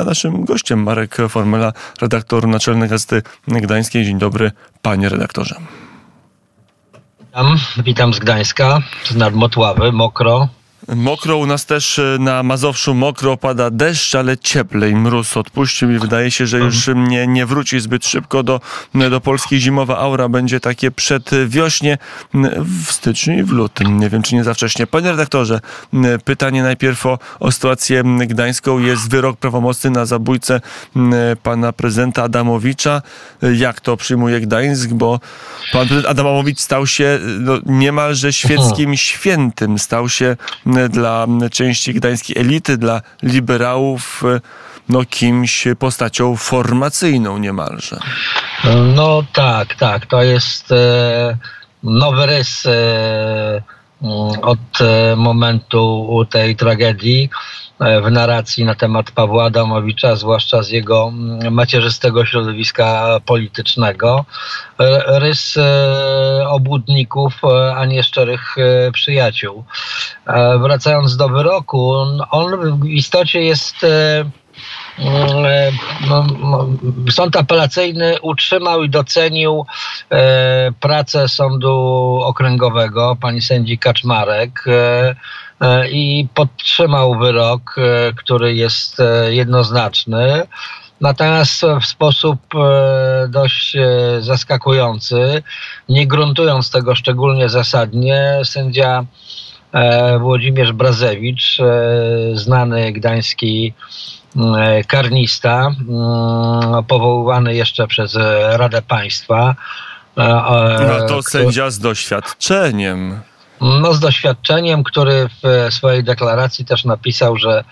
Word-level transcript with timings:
A 0.00 0.04
naszym 0.04 0.44
gościem 0.44 0.82
Marek 0.82 1.16
Formela, 1.28 1.72
redaktor 2.00 2.48
naczelny 2.48 2.88
Gazety 2.88 3.22
Gdańskiej. 3.48 4.04
Dzień 4.04 4.18
dobry, 4.18 4.52
panie 4.82 5.08
redaktorze. 5.08 5.56
Witam, 7.24 7.56
witam 7.84 8.14
z 8.14 8.18
Gdańska, 8.18 8.78
z 9.04 9.16
nadmotławy, 9.16 9.92
mokro. 9.92 10.48
Mokro 10.94 11.36
u 11.36 11.46
nas 11.46 11.66
też 11.66 11.98
e, 11.98 12.16
na 12.20 12.42
Mazowszu 12.42 12.94
mokro 12.94 13.36
pada 13.36 13.70
deszcz, 13.70 14.14
ale 14.14 14.38
cieplej 14.38 14.96
mróz 14.96 15.36
odpuścił 15.36 15.90
i 15.90 15.98
wydaje 15.98 16.30
się, 16.30 16.46
że 16.46 16.58
już 16.58 16.90
nie, 16.94 17.26
nie 17.26 17.46
wróci 17.46 17.80
zbyt 17.80 18.06
szybko 18.06 18.42
do, 18.42 18.60
do 19.10 19.20
Polski. 19.20 19.60
Zimowa 19.60 19.98
aura 19.98 20.28
będzie 20.28 20.60
takie 20.60 20.90
przedwiośnie 20.90 21.98
w 22.84 22.92
styczniu 22.92 23.38
i 23.38 23.42
w 23.42 23.52
lutym. 23.52 24.00
Nie 24.00 24.10
wiem, 24.10 24.22
czy 24.22 24.34
nie 24.34 24.44
za 24.44 24.54
wcześnie. 24.54 24.86
Panie 24.86 25.10
redaktorze, 25.10 25.60
pytanie 26.24 26.62
najpierw 26.62 27.06
o, 27.06 27.18
o 27.40 27.52
sytuację 27.52 28.02
gdańską. 28.26 28.78
Jest 28.78 29.10
wyrok 29.10 29.36
prawomocny 29.36 29.90
na 29.90 30.06
zabójcę 30.06 30.60
pana 31.42 31.72
prezydenta 31.72 32.22
Adamowicza. 32.22 33.02
Jak 33.54 33.80
to 33.80 33.96
przyjmuje 33.96 34.40
Gdańsk? 34.40 34.90
Bo 34.90 35.20
pan 35.72 35.88
prezydent 35.88 36.10
Adamowicz 36.10 36.60
stał 36.60 36.86
się 36.86 37.18
no, 37.40 37.58
niemalże 37.66 38.32
świeckim 38.32 38.96
świętym. 38.96 39.78
Stał 39.78 40.08
się 40.08 40.36
dla 40.88 41.26
części 41.52 41.94
gdańskiej 41.94 42.38
elity, 42.38 42.76
dla 42.76 43.02
liberałów, 43.22 44.22
no 44.88 45.04
kimś, 45.04 45.64
postacią 45.78 46.36
formacyjną 46.36 47.38
niemalże. 47.38 48.00
No 48.94 49.22
tak, 49.32 49.74
tak. 49.74 50.06
To 50.06 50.22
jest 50.22 50.72
e, 50.72 51.36
nowy 51.82 52.26
rys 52.26 52.66
e, 52.66 53.62
od 54.42 54.80
e, 54.80 55.16
momentu 55.16 56.26
tej 56.30 56.56
tragedii. 56.56 57.30
E, 57.80 58.00
w 58.00 58.10
narracji 58.10 58.64
na 58.64 58.74
temat 58.74 59.10
Pawła 59.10 59.44
Adamowicza, 59.44 60.16
zwłaszcza 60.16 60.62
z 60.62 60.70
jego 60.70 61.08
mm, 61.08 61.54
macierzystego 61.54 62.26
środowiska 62.26 63.20
politycznego. 63.26 64.24
E, 64.80 65.20
rys 65.20 65.56
e, 65.56 66.48
obłudników, 66.48 67.42
a 67.76 67.84
nie 67.84 68.02
szczerych 68.02 68.56
przyjaciół. 68.92 69.64
Wracając 70.60 71.16
do 71.16 71.28
wyroku, 71.28 71.92
on 72.30 72.80
w 72.80 72.86
istocie 72.86 73.42
jest 73.42 73.86
no, 76.08 76.26
no, 76.40 76.68
sąd 77.10 77.36
apelacyjny 77.36 78.20
utrzymał 78.22 78.82
i 78.82 78.90
docenił 78.90 79.66
pracę 80.80 81.28
sądu 81.28 81.74
okręgowego 82.22 83.16
pani 83.20 83.42
sędzi 83.42 83.78
Kaczmarek 83.78 84.64
i 85.90 86.28
podtrzymał 86.34 87.18
wyrok, 87.18 87.76
e, 87.78 88.12
który 88.12 88.54
jest 88.54 89.00
e, 89.00 89.34
jednoznaczny. 89.34 90.42
Natomiast 91.00 91.62
w 91.80 91.86
sposób 91.86 92.38
dość 93.28 93.76
zaskakujący, 94.20 95.42
nie 95.88 96.06
gruntując 96.06 96.70
tego 96.70 96.94
szczególnie 96.94 97.48
zasadnie, 97.48 98.40
sędzia 98.44 99.04
Włodzimierz 100.20 100.72
Brazewicz, 100.72 101.58
znany 102.34 102.92
gdański 102.92 103.74
karnista, 104.86 105.70
powoływany 106.88 107.54
jeszcze 107.54 107.86
przez 107.86 108.18
Radę 108.50 108.82
Państwa. 108.82 109.54
No 110.16 111.06
to 111.08 111.22
sędzia 111.22 111.70
z 111.70 111.78
doświadczeniem 111.78 113.20
no, 113.60 113.94
z 113.94 114.00
doświadczeniem, 114.00 114.84
który 114.84 115.28
w 115.42 115.74
swojej 115.74 116.04
deklaracji 116.04 116.64
też 116.64 116.84
napisał, 116.84 117.36
że 117.36 117.64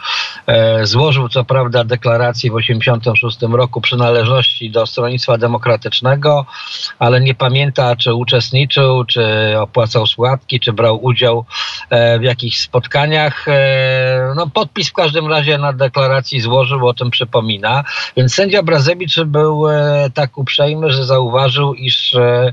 e, 0.47 0.87
złożył 0.87 1.29
co 1.29 1.45
prawda 1.45 1.85
deklarację 1.85 2.51
w 2.51 2.55
1986 2.55 3.55
roku 3.57 3.81
przynależności 3.81 4.71
do 4.71 4.87
Stronnictwa 4.87 5.39
Demokratycznego, 5.39 6.47
ale 6.99 7.21
nie 7.21 7.35
pamięta, 7.35 7.97
czy 7.97 8.15
uczestniczył, 8.15 9.05
czy 9.05 9.55
opłacał 9.59 10.07
składki, 10.07 10.61
czy 10.61 10.73
brał 10.73 11.05
udział 11.05 11.45
e, 11.91 12.19
w 12.19 12.23
jakichś 12.23 12.61
spotkaniach. 12.61 13.49
E, 13.49 14.33
no, 14.37 14.47
podpis 14.47 14.89
w 14.89 14.93
każdym 14.93 15.29
razie 15.29 15.59
na 15.59 15.73
deklaracji 15.73 16.41
złożył, 16.41 16.89
o 16.89 16.95
tym 16.95 17.11
przypomina. 17.11 17.85
Więc 18.17 18.35
sędzia 18.35 18.63
Brazewicz 18.63 19.21
był 19.21 19.69
e, 19.69 20.11
tak 20.15 20.39
uprzejmy, 20.39 20.93
że 20.93 21.05
zauważył, 21.05 21.75
iż 21.75 22.15
e, 22.15 22.25
E, 22.25 22.53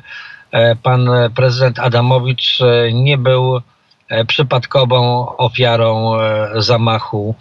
pan 0.84 1.10
prezydent 1.36 1.80
Adamowicz 1.80 2.62
e, 2.62 2.94
nie 2.94 3.18
był 3.18 3.62
e, 4.10 4.26
przypadkową 4.26 5.28
ofiarą 5.38 6.18
zamachu 6.56 7.36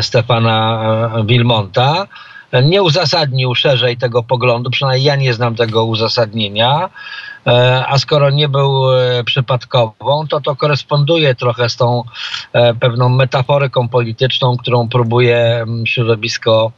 Stefana 0.00 0.82
Wilmonta. 1.24 2.06
Nie 2.62 2.82
uzasadnił 2.82 3.54
szerzej 3.54 3.96
tego 3.96 4.22
poglądu, 4.22 4.70
przynajmniej 4.70 5.04
ja 5.04 5.16
nie 5.16 5.34
znam 5.34 5.54
tego 5.54 5.84
uzasadnienia. 5.84 6.90
E, 7.46 7.86
a 7.86 7.98
skoro 7.98 8.30
nie 8.30 8.48
był 8.48 8.92
e, 8.92 9.24
przypadkową, 9.24 10.26
to 10.28 10.40
to 10.40 10.56
koresponduje 10.56 11.34
trochę 11.34 11.68
z 11.68 11.76
tą 11.76 12.02
e, 12.52 12.74
pewną 12.74 13.08
metaforyką 13.08 13.88
polityczną, 13.88 14.56
którą 14.56 14.88
próbuje 14.88 15.38
mm, 15.38 15.86
środowisko, 15.86 16.72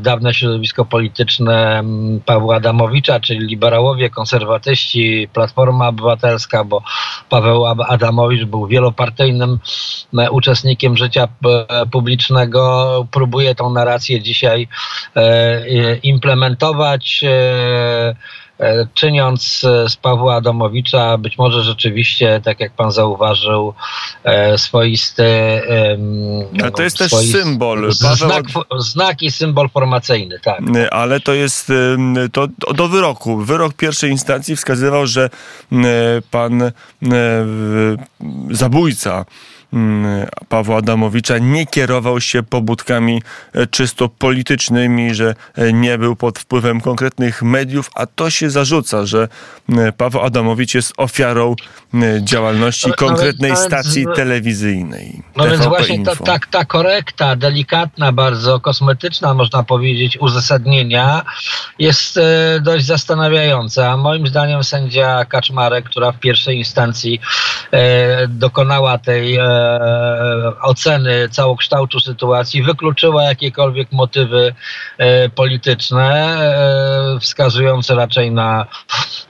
dawne 0.00 0.34
środowisko 0.34 0.84
polityczne 0.84 1.78
mm, 1.78 2.20
Pawła 2.20 2.56
Adamowicza, 2.56 3.20
czyli 3.20 3.46
liberałowie, 3.46 4.10
konserwatyści, 4.10 5.28
Platforma 5.32 5.88
Obywatelska, 5.88 6.64
bo 6.64 6.82
Paweł 7.28 7.66
Adamowicz 7.66 8.44
był 8.44 8.66
wielopartyjnym 8.66 9.58
uczestnikiem 10.30 10.96
życia 10.96 11.28
publicznego, 11.92 13.06
próbuje 13.10 13.54
tą 13.54 13.70
narrację 13.70 14.22
dzisiaj 14.22 14.68
implementować 16.02 17.24
czyniąc 18.94 19.64
e, 19.64 19.88
z 19.88 19.96
Pawła 19.96 20.34
Adamowicza 20.34 21.18
być 21.18 21.38
może 21.38 21.62
rzeczywiście, 21.62 22.40
tak 22.44 22.60
jak 22.60 22.72
pan 22.72 22.92
zauważył, 22.92 23.74
e, 24.24 24.58
swoisty... 24.58 25.26
No, 26.52 26.70
to 26.70 26.82
jest 26.82 26.98
też 26.98 27.12
symbol. 27.12 27.92
Znak, 27.92 28.44
znak 28.78 29.22
i 29.22 29.30
symbol 29.30 29.68
formacyjny, 29.68 30.40
tak. 30.40 30.60
Ale 30.90 31.20
to 31.20 31.34
jest 31.34 31.72
to 32.32 32.48
do 32.74 32.88
wyroku. 32.88 33.36
Wyrok 33.36 33.74
pierwszej 33.74 34.10
instancji 34.10 34.56
wskazywał, 34.56 35.06
że 35.06 35.30
pan 36.30 36.70
zabójca 38.50 39.24
Pawła 40.48 40.76
Adamowicza 40.76 41.38
nie 41.38 41.66
kierował 41.66 42.20
się 42.20 42.42
pobudkami 42.42 43.22
e, 43.52 43.66
czysto 43.66 44.08
politycznymi, 44.08 45.14
że 45.14 45.34
e, 45.54 45.72
nie 45.72 45.98
był 45.98 46.16
pod 46.16 46.38
wpływem 46.38 46.80
konkretnych 46.80 47.42
mediów, 47.42 47.90
a 47.94 48.06
to 48.06 48.30
się 48.30 48.50
zarzuca, 48.50 49.06
że 49.06 49.28
Paweł 49.96 50.22
Adamowicz 50.22 50.74
jest 50.74 50.92
ofiarą 50.96 51.54
działalności 52.20 52.92
konkretnej 52.92 53.56
stacji 53.56 54.06
telewizyjnej. 54.16 55.22
No 55.36 55.44
TVP 55.44 55.56
więc 55.56 55.66
właśnie 55.66 56.04
ta, 56.04 56.16
ta, 56.16 56.38
ta 56.50 56.64
korekta, 56.64 57.36
delikatna, 57.36 58.12
bardzo 58.12 58.60
kosmetyczna, 58.60 59.34
można 59.34 59.62
powiedzieć, 59.62 60.18
uzasadnienia 60.20 61.22
jest 61.78 62.16
e, 62.16 62.60
dość 62.60 62.86
zastanawiająca. 62.86 63.96
Moim 63.96 64.26
zdaniem 64.26 64.64
sędzia 64.64 65.24
Kaczmarek, 65.24 65.84
która 65.84 66.12
w 66.12 66.18
pierwszej 66.20 66.58
instancji 66.58 67.20
dokonała 68.28 68.98
tej 68.98 69.38
oceny 70.62 71.28
całokształtu 71.28 72.00
sytuacji, 72.00 72.62
wykluczyła 72.62 73.22
jakiekolwiek 73.22 73.92
motywy 73.92 74.54
e, 74.98 75.28
polityczne, 75.28 76.38
e, 77.16 77.20
wskazujące 77.20 77.94
raczej 77.94 78.30
na 78.30 78.66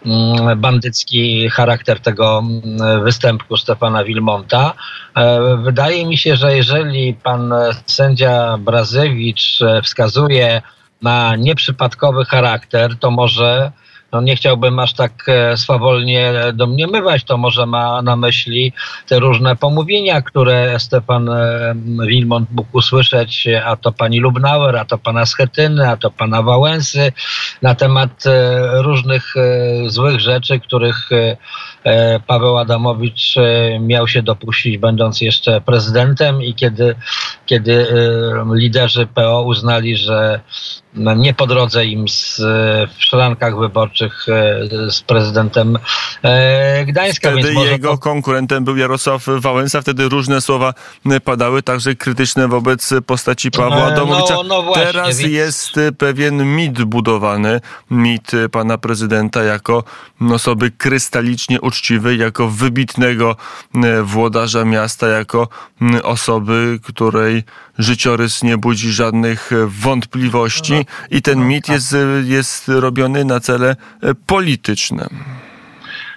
mm, 0.06 0.60
bandycki 0.60 1.50
charakter 1.50 2.00
tego 2.00 2.38
mm, 2.38 3.04
występku 3.04 3.56
Stefana 3.56 4.04
Wilmonta. 4.04 4.74
E, 5.16 5.56
wydaje 5.56 6.06
mi 6.06 6.18
się, 6.18 6.36
że 6.36 6.56
jeżeli 6.56 7.14
pan 7.14 7.54
sędzia 7.86 8.58
Brazewicz 8.58 9.58
wskazuje 9.82 10.62
na 11.02 11.36
nieprzypadkowy 11.36 12.24
charakter, 12.24 12.98
to 12.98 13.10
może 13.10 13.72
no 14.16 14.22
nie 14.22 14.36
chciałbym 14.36 14.78
aż 14.78 14.92
tak 14.92 15.12
e, 15.28 15.56
swawolnie 15.56 16.32
domniemywać, 16.54 17.24
to 17.24 17.36
może 17.36 17.66
ma 17.66 18.02
na 18.02 18.16
myśli 18.16 18.72
te 19.08 19.18
różne 19.18 19.56
pomówienia, 19.56 20.22
które 20.22 20.80
Stefan 20.80 21.28
e, 21.28 21.74
Wilmont 22.06 22.50
mógł 22.52 22.78
usłyszeć, 22.78 23.48
a 23.64 23.76
to 23.76 23.92
pani 23.92 24.20
Lubnauer, 24.20 24.76
a 24.76 24.84
to 24.84 24.98
pana 24.98 25.26
Schetyny, 25.26 25.88
a 25.88 25.96
to 25.96 26.10
pana 26.10 26.42
Wałęsy, 26.42 27.12
na 27.62 27.74
temat 27.74 28.26
e, 28.26 28.82
różnych 28.82 29.34
złych 29.86 30.20
rzeczy, 30.20 30.60
których 30.60 31.10
Paweł 32.26 32.58
Adamowicz 32.58 33.34
miał 33.80 34.08
się 34.08 34.22
dopuścić, 34.22 34.78
będąc 34.78 35.20
jeszcze 35.20 35.60
prezydentem 35.60 36.42
i 36.42 36.54
kiedy, 36.54 36.94
kiedy 37.46 37.86
liderzy 38.54 39.06
PO 39.06 39.42
uznali, 39.42 39.96
że 39.96 40.40
nie 40.96 41.34
po 41.34 41.46
drodze 41.46 41.86
im 41.86 42.08
z, 42.08 42.36
w 42.98 43.04
szrankach 43.04 43.58
wyborczych 43.58 44.26
z 44.90 45.00
prezydentem 45.00 45.78
Gdańska. 46.86 47.30
Wtedy 47.30 47.54
jego 47.54 47.90
to... 47.90 47.98
konkurentem 47.98 48.64
był 48.64 48.76
Jarosław 48.76 49.26
Wałęsa, 49.26 49.82
wtedy 49.82 50.08
różne 50.08 50.40
słowa 50.40 50.74
padały, 51.24 51.62
także 51.62 51.94
krytyczne 51.94 52.48
wobec 52.48 52.94
postaci 53.06 53.50
Pawła 53.50 53.84
Adamowicza. 53.84 54.34
No, 54.34 54.42
no 54.42 54.62
właśnie, 54.62 54.84
Teraz 54.84 55.18
więc... 55.18 55.32
jest 55.32 55.72
pewien 55.98 56.56
mit 56.56 56.82
budowany, 56.82 57.60
mit 57.90 58.32
pana 58.52 58.78
prezydenta 58.78 59.42
jako 59.42 59.84
osoby 60.32 60.70
krystalicznie 60.70 61.60
uczciwej, 61.60 62.18
jako 62.18 62.48
wybitnego 62.48 63.36
włodarza 64.02 64.64
miasta, 64.64 65.08
jako 65.08 65.48
osoby, 66.02 66.78
której 66.82 67.44
życiorys 67.78 68.42
nie 68.42 68.58
budzi 68.58 68.92
żadnych 68.92 69.50
wątpliwości 69.66 70.85
i 71.10 71.22
ten 71.22 71.48
mit 71.48 71.68
jest, 71.68 71.96
jest 72.24 72.68
robiony 72.68 73.24
na 73.24 73.40
cele 73.40 73.76
polityczne. 74.26 75.08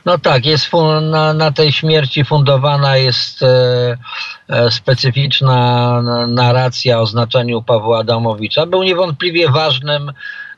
No 0.05 0.17
tak, 0.17 0.45
jest 0.45 0.69
na, 1.01 1.33
na 1.33 1.51
tej 1.51 1.71
śmierci 1.71 2.25
fundowana 2.25 2.97
jest 2.97 3.43
e, 3.43 3.97
e, 4.47 4.71
specyficzna 4.71 6.01
narracja 6.27 6.99
o 6.99 7.05
znaczeniu 7.05 7.61
Pawła 7.61 7.99
Adamowicza. 7.99 8.65
Był 8.65 8.83
niewątpliwie 8.83 9.49
ważnym 9.49 10.11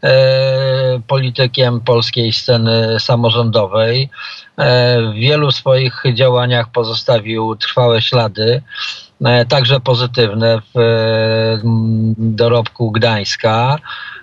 e, 0.04 1.02
politykiem 1.08 1.82
polskiej 1.82 2.34
sceny 2.34 3.00
samorządowej. 3.00 4.10
E, 4.58 5.02
w 5.02 5.14
wielu 5.14 5.52
swoich 5.52 6.04
działaniach 6.14 6.72
pozostawił 6.72 7.56
trwałe 7.56 8.02
ślady. 8.02 8.62
E, 9.26 9.46
także 9.46 9.80
pozytywne 9.80 10.62
w 10.74 10.80
e, 10.80 11.62
dorobku 12.18 12.92
Gdańska. 12.92 13.78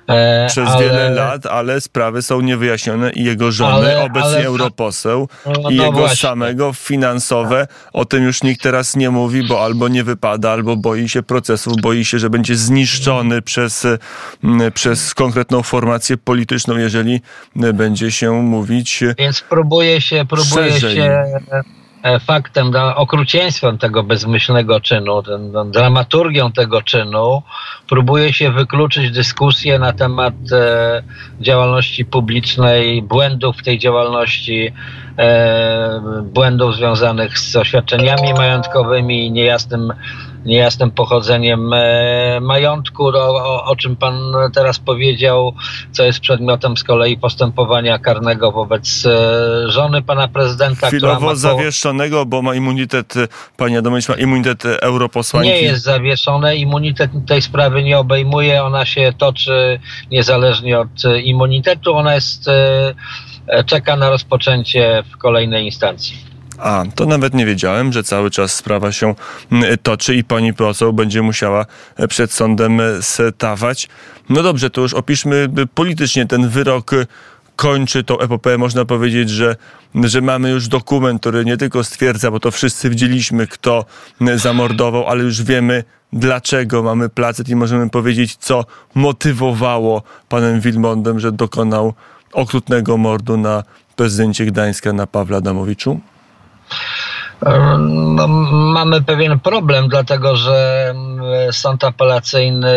E, 0.08 0.46
Przez 0.48 0.68
ale, 0.68 0.84
wiele 0.84 1.10
lat, 1.10 1.46
ale 1.46 1.80
sprawy 1.80 2.22
są 2.22 2.40
niewyjaśnione 2.40 3.10
i 3.10 3.24
jego 3.24 3.52
żony, 3.52 3.72
ale, 3.72 4.02
obecnie 4.02 4.28
ale, 4.28 4.46
europoseł, 4.46 5.28
no, 5.46 5.52
no 5.62 5.70
i 5.70 5.76
jego 5.76 5.92
właśnie. 5.92 6.16
samego 6.16 6.72
finansowe. 6.72 7.66
O 7.92 8.04
tym 8.04 8.24
już 8.24 8.42
nikt 8.42 8.62
teraz 8.62 8.96
nie 8.96 9.10
mówi, 9.10 9.42
bo 9.42 9.64
albo 9.64 9.88
nie 9.88 10.04
wypada, 10.04 10.50
albo 10.50 10.76
boi 10.76 11.08
się 11.08 11.22
procesów, 11.22 11.72
boi 11.80 12.04
się, 12.04 12.18
że 12.18 12.30
będzie 12.30 12.56
zniszczony 12.56 13.42
przez, 13.42 13.86
przez 14.74 15.14
konkretną 15.14 15.62
formację 15.62 16.16
polityczną, 16.16 16.76
jeżeli 16.76 17.20
będzie 17.56 18.12
się 18.12 18.42
mówić. 18.42 19.04
Więc 19.18 19.40
próbuje 19.40 20.00
się, 20.00 20.24
próbuje 20.28 20.72
szerzej. 20.72 20.96
się 20.96 21.24
faktem, 22.20 22.72
okrucieństwem 22.96 23.78
tego 23.78 24.02
bezmyślnego 24.02 24.80
czynu, 24.80 25.22
ten, 25.22 25.52
ten, 25.52 25.70
dramaturgią 25.70 26.52
tego 26.52 26.82
czynu, 26.82 27.42
próbuje 27.88 28.32
się 28.32 28.50
wykluczyć 28.50 29.10
dyskusję 29.10 29.78
na 29.78 29.92
temat 29.92 30.34
e, 30.52 31.02
działalności 31.40 32.04
publicznej, 32.04 33.02
błędów 33.02 33.56
w 33.56 33.62
tej 33.62 33.78
działalności, 33.78 34.72
e, 35.18 36.22
błędów 36.22 36.76
związanych 36.76 37.38
z 37.38 37.56
oświadczeniami 37.56 38.34
majątkowymi, 38.34 39.30
niejasnym 39.30 39.92
niejasnym 40.48 40.90
pochodzeniem 40.90 41.72
e, 41.72 42.40
majątku, 42.40 43.06
o, 43.06 43.64
o, 43.64 43.76
czym 43.76 43.96
pan 43.96 44.14
teraz 44.54 44.78
powiedział, 44.78 45.54
co 45.92 46.04
jest 46.04 46.20
przedmiotem 46.20 46.76
z 46.76 46.84
kolei 46.84 47.18
postępowania 47.18 47.98
karnego 47.98 48.52
wobec 48.52 49.06
e, 49.06 49.70
żony 49.70 50.02
pana 50.02 50.28
prezydenta. 50.28 50.86
Chwilowo 50.86 51.26
ma 51.26 51.34
zawieszonego, 51.34 52.26
bo 52.26 52.42
ma 52.42 52.54
immunitet, 52.54 53.14
pani 53.56 53.76
Adamowicz 53.76 54.08
ma 54.08 54.14
immunitet 54.14 54.64
europosłanki. 54.64 55.48
Nie 55.48 55.62
jest 55.62 55.82
zawieszone, 55.82 56.56
immunitet 56.56 57.10
tej 57.26 57.42
sprawy 57.42 57.82
nie 57.82 57.98
obejmuje, 57.98 58.64
ona 58.64 58.84
się 58.84 59.12
toczy 59.18 59.80
niezależnie 60.10 60.78
od 60.78 60.88
immunitetu, 61.24 61.94
ona 61.94 62.14
jest, 62.14 62.48
e, 62.48 62.94
czeka 63.66 63.96
na 63.96 64.10
rozpoczęcie 64.10 65.04
w 65.12 65.16
kolejnej 65.16 65.64
instancji. 65.64 66.27
A, 66.58 66.84
to 66.94 67.06
nawet 67.06 67.34
nie 67.34 67.46
wiedziałem, 67.46 67.92
że 67.92 68.02
cały 68.02 68.30
czas 68.30 68.54
sprawa 68.54 68.92
się 68.92 69.14
mm, 69.52 69.78
toczy 69.82 70.14
i 70.14 70.24
pani 70.24 70.54
poseł 70.54 70.92
będzie 70.92 71.22
musiała 71.22 71.66
e, 71.96 72.08
przed 72.08 72.32
sądem 72.32 72.80
e, 72.80 72.84
stawać. 73.02 73.88
No 74.28 74.42
dobrze, 74.42 74.70
to 74.70 74.80
już 74.80 74.94
opiszmy 74.94 75.48
e, 75.56 75.66
politycznie 75.66 76.26
ten 76.26 76.48
wyrok 76.48 76.90
kończy 77.56 78.04
tą 78.04 78.18
epopeę. 78.18 78.58
Można 78.58 78.84
powiedzieć, 78.84 79.30
że, 79.30 79.56
że 79.94 80.20
mamy 80.20 80.50
już 80.50 80.68
dokument, 80.68 81.20
który 81.20 81.44
nie 81.44 81.56
tylko 81.56 81.84
stwierdza, 81.84 82.30
bo 82.30 82.40
to 82.40 82.50
wszyscy 82.50 82.90
widzieliśmy, 82.90 83.46
kto 83.46 83.84
zamordował, 84.36 85.06
ale 85.06 85.24
już 85.24 85.42
wiemy, 85.42 85.84
dlaczego 86.12 86.82
mamy 86.82 87.08
placet 87.08 87.48
i 87.48 87.56
możemy 87.56 87.90
powiedzieć, 87.90 88.36
co 88.36 88.64
motywowało 88.94 90.02
panem 90.28 90.60
Wilmondem, 90.60 91.20
że 91.20 91.32
dokonał 91.32 91.94
okrutnego 92.32 92.96
mordu 92.96 93.36
na 93.36 93.62
prezydencie 93.96 94.46
Gdańska, 94.46 94.92
na 94.92 95.06
Pawle 95.06 95.36
Adamowiczu? 95.36 96.00
No, 97.78 98.28
mamy 98.52 99.02
pewien 99.02 99.40
problem, 99.40 99.88
dlatego 99.88 100.36
że 100.36 100.88
mm, 100.90 101.52
sąd 101.52 101.84
apelacyjny 101.84 102.68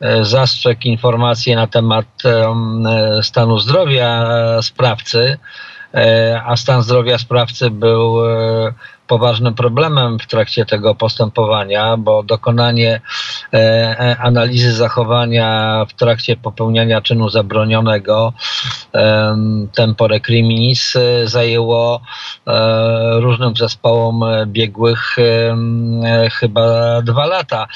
e, 0.00 0.24
zastrzegł 0.24 0.80
informacje 0.84 1.56
na 1.56 1.66
temat 1.66 2.06
e, 2.24 3.22
stanu 3.22 3.58
zdrowia 3.58 4.26
sprawcy, 4.62 5.38
e, 5.94 6.42
a 6.46 6.56
stan 6.56 6.82
zdrowia 6.82 7.18
sprawcy 7.18 7.70
był 7.70 8.16
poważnym 9.06 9.54
problemem 9.54 10.18
w 10.18 10.26
trakcie 10.26 10.66
tego 10.66 10.94
postępowania, 10.94 11.96
bo 11.96 12.22
dokonanie 12.22 13.00
e, 13.54 13.56
e, 13.58 14.16
analizy 14.18 14.72
zachowania 14.72 15.84
w 15.88 15.92
trakcie 15.92 16.36
popełniania 16.36 17.00
czynu 17.00 17.28
zabronionego 17.28 18.32
tempore 19.74 20.20
criminis 20.20 20.96
e, 20.96 21.26
zajęło 21.26 22.00
różnym 23.12 23.56
zespołom 23.56 24.24
biegłych 24.46 25.16
chyba 26.32 26.62
dwa 27.02 27.26
lata. 27.26 27.66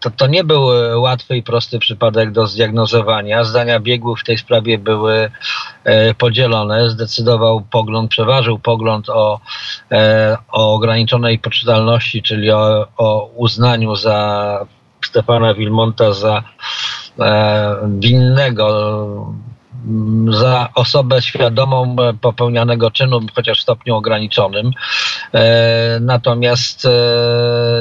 To, 0.00 0.10
to 0.10 0.26
nie 0.26 0.44
był 0.44 0.66
łatwy 1.00 1.36
i 1.36 1.42
prosty 1.42 1.78
przypadek 1.78 2.32
do 2.32 2.46
zdiagnozowania. 2.46 3.44
Zdania 3.44 3.80
biegłych 3.80 4.18
w 4.18 4.24
tej 4.24 4.38
sprawie 4.38 4.78
były 4.78 5.30
podzielone. 6.18 6.90
Zdecydował 6.90 7.60
pogląd, 7.70 8.10
przeważył 8.10 8.58
pogląd 8.58 9.08
o, 9.08 9.40
o 10.56 10.74
ograniczonej 10.74 11.38
poczytalności, 11.38 12.22
czyli 12.22 12.50
o, 12.50 12.86
o 12.96 13.30
uznaniu 13.34 13.96
za 13.96 14.66
Stefana 15.04 15.54
Wilmonta 15.54 16.12
za 16.12 16.42
e, 17.18 17.76
winnego 17.98 18.66
za 20.30 20.68
osobę 20.74 21.22
świadomą 21.22 21.96
popełnianego 22.20 22.90
czynu, 22.90 23.20
chociaż 23.34 23.58
w 23.58 23.62
stopniu 23.62 23.96
ograniczonym. 23.96 24.70
E, 25.34 25.98
natomiast 26.00 26.84
e, 26.84 26.90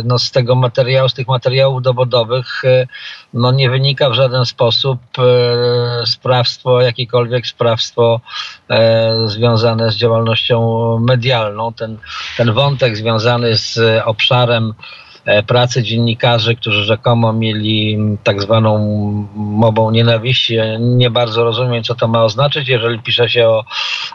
no, 0.03 0.19
z 0.19 0.31
tego 0.31 0.55
materiału, 0.55 1.09
z 1.09 1.13
tych 1.13 1.27
materiałów 1.27 1.81
dowodowych 1.81 2.65
e, 2.65 2.87
no, 3.33 3.51
nie 3.51 3.69
wynika 3.69 4.09
w 4.09 4.13
żaden 4.13 4.45
sposób 4.45 4.99
sprawstwo, 6.05 6.81
jakiekolwiek 6.81 7.47
sprawstwo 7.47 8.21
związane 9.25 9.91
z 9.91 9.95
działalnością 9.95 10.99
medialną. 10.99 11.73
Ten, 11.73 11.97
ten 12.37 12.53
wątek 12.53 12.97
związany 12.97 13.57
z 13.57 13.79
obszarem 14.05 14.73
E, 15.14 15.14
pracy 15.47 15.83
dziennikarzy, 15.83 16.55
którzy 16.55 16.83
rzekomo 16.83 17.33
mieli 17.33 17.97
tak 18.23 18.41
zwaną 18.41 18.77
mową 19.35 19.91
nienawiści. 19.91 20.57
Nie 20.79 21.09
bardzo 21.09 21.43
rozumiem, 21.43 21.83
co 21.83 21.95
to 21.95 22.07
ma 22.07 22.23
oznaczyć, 22.23 22.69
jeżeli 22.69 22.99
pisze 22.99 23.29
się 23.29 23.47
o, 23.47 23.63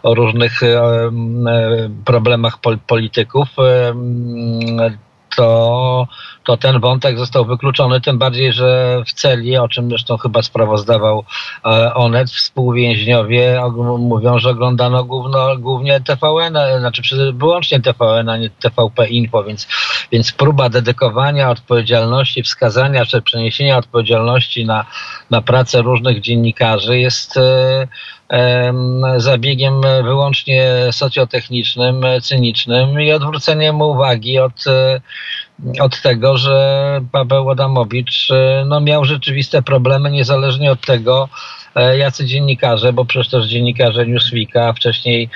o 0.03 0.15
różnych 0.15 0.63
e, 0.63 0.67
e, 0.67 1.11
problemach 2.05 2.59
polityków 2.87 3.49
to, 5.37 6.09
to 6.45 6.57
ten 6.57 6.81
wątek 6.81 7.19
został 7.19 7.45
wykluczony, 7.45 8.01
tym 8.01 8.19
bardziej, 8.19 8.53
że 8.53 9.03
w 9.07 9.13
celi, 9.13 9.57
o 9.57 9.69
czym 9.69 9.89
zresztą 9.89 10.17
chyba 10.17 10.43
sprawozdawał 10.43 11.25
e, 11.65 11.95
Onet, 11.95 12.31
współwięźniowie 12.31 13.63
mówią, 13.99 14.39
że 14.39 14.51
oglądano 14.51 15.05
główno, 15.05 15.57
głównie 15.57 16.01
TVN, 16.01 16.59
znaczy 16.79 17.33
wyłącznie 17.35 17.81
TVN, 17.81 18.29
a 18.29 18.37
nie 18.37 18.51
TVP 18.51 19.09
Info, 19.09 19.45
więc, 19.45 19.69
więc 20.13 20.33
próba 20.33 20.69
dedykowania 20.69 21.51
odpowiedzialności, 21.51 22.43
wskazania 22.43 23.07
czy 23.07 23.23
przeniesienia 23.23 23.79
odpowiedzialności 23.79 24.65
na, 24.67 24.85
na 25.31 25.43
pracę 25.43 25.83
różnych 25.83 26.21
dziennikarzy 26.21 26.99
jest 26.99 27.37
e, 27.37 27.87
zabiegiem 29.17 29.81
wyłącznie 30.05 30.67
socjotechnicznym, 30.91 32.05
cynicznym 32.23 33.01
i 33.01 33.13
odwróceniem 33.13 33.81
uwagi 33.81 34.39
od, 34.39 34.65
od 35.81 36.03
tego, 36.03 36.39
że 36.39 37.01
Paweł 37.13 37.51
Adamowicz 37.51 38.31
e, 38.31 38.65
no, 38.67 38.81
miał 38.81 39.05
rzeczywiste 39.05 39.63
problemy, 39.63 40.11
niezależnie 40.11 40.73
od 40.73 40.81
tego, 40.81 41.29
jacy 41.99 42.27
dziennikarze, 42.27 42.93
bo 42.93 43.05
przecież 43.05 43.29
też 43.29 43.47
dziennikarze 43.47 44.07
Newsweeka, 44.07 44.73
wcześniej 44.73 45.29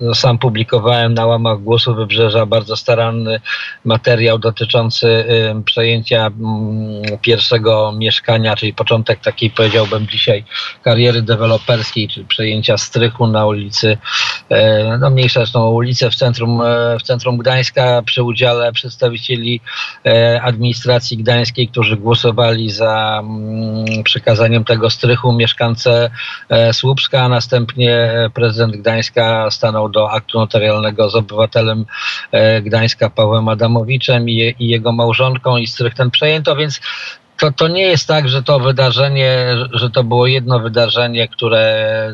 no, 0.00 0.14
sam 0.14 0.38
publikowałem 0.38 1.14
na 1.14 1.26
łamach 1.26 1.58
Głosu 1.58 1.94
Wybrzeża 1.94 2.46
bardzo 2.46 2.76
staranny 2.76 3.40
materiał 3.84 4.38
dotyczący 4.38 5.24
przejęcia 5.64 6.26
mm, 6.26 7.18
pierwszego 7.22 7.92
mieszkania, 7.92 8.56
czyli 8.56 8.74
początek 8.74 9.20
takiej 9.20 9.50
powiedziałbym 9.50 10.06
dzisiaj 10.06 10.44
kariery 10.82 11.22
deweloperskiej, 11.22 12.08
czyli 12.08 12.26
przejęcia 12.26 12.78
strychu 12.78 13.26
na 13.26 13.46
ulicy, 13.46 13.98
no 15.00 15.10
mniejsza 15.10 15.40
zresztą 15.40 15.70
ulicę 15.70 16.10
w 16.10 16.14
centrum, 16.14 16.62
w 17.00 17.02
centrum 17.02 17.38
Gdańska 17.38 18.02
przy 18.02 18.22
udziale 18.22 18.72
przedstawicieli 18.72 19.60
administracji 20.42 21.16
gdańskiej, 21.16 21.68
którzy 21.68 21.96
głosowali 21.96 22.70
za 22.70 23.22
mm, 23.24 24.04
przekazaniem 24.04 24.64
tego 24.64 24.90
strychu 24.90 25.25
mieszkance 25.32 26.10
Słupska, 26.72 27.22
a 27.22 27.28
następnie 27.28 28.10
prezydent 28.34 28.76
Gdańska 28.76 29.50
stanął 29.50 29.88
do 29.88 30.10
aktu 30.10 30.38
notarialnego 30.38 31.10
z 31.10 31.14
obywatelem 31.14 31.86
e, 32.32 32.62
Gdańska 32.62 33.10
Pawłem 33.10 33.48
Adamowiczem 33.48 34.28
i, 34.28 34.54
i 34.58 34.68
jego 34.68 34.92
małżonką 34.92 35.56
i 35.56 35.66
strych 35.66 35.94
ten 35.94 36.10
przejęto, 36.10 36.56
więc 36.56 36.80
to, 37.38 37.52
to 37.52 37.68
nie 37.68 37.82
jest 37.82 38.08
tak, 38.08 38.28
że 38.28 38.42
to 38.42 38.60
wydarzenie, 38.60 39.46
że 39.72 39.90
to 39.90 40.04
było 40.04 40.26
jedno 40.26 40.60
wydarzenie, 40.60 41.28
które 41.28 42.12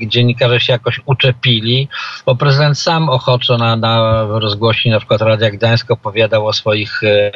dziennikarze 0.00 0.60
się 0.60 0.72
jakoś 0.72 1.00
uczepili, 1.06 1.88
bo 2.26 2.36
prezydent 2.36 2.78
sam 2.78 3.08
ochoczo 3.08 3.58
na, 3.58 3.76
na 3.76 4.22
rozgłośni 4.28 4.90
na 4.90 4.98
przykład 4.98 5.22
Radia 5.22 5.50
Gdańsk 5.50 5.90
opowiadał 5.90 6.46
o 6.46 6.52
swoich 6.52 7.02
e, 7.04 7.32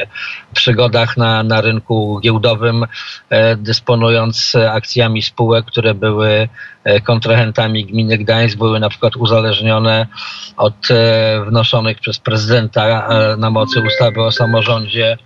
przygodach 0.55 1.17
na, 1.17 1.43
na 1.43 1.61
rynku 1.61 2.21
giełdowym, 2.23 2.87
e, 3.31 3.57
dysponując 3.57 4.57
akcjami 4.71 5.23
spółek, 5.23 5.65
które 5.65 5.95
były 5.95 6.49
e, 6.85 7.01
kontrahentami 7.01 7.87
gminy 7.87 8.19
Gdańsk, 8.19 8.59
były 8.59 8.81
na 8.81 8.89
przykład 8.89 9.17
uzależnione 9.17 10.07
od 10.57 10.89
wnoszonych 11.47 12.01
przez 12.01 12.19
prezydenta 12.19 13.09
na 13.39 13.51
mocy 13.51 13.81
ustawy 13.81 14.23
o 14.23 14.33
samorządzie 14.33 15.19